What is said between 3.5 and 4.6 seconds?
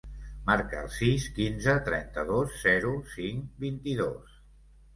vint-i-dos.